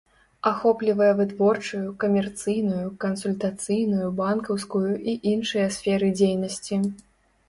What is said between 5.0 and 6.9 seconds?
і іншыя сферы дзейнасці.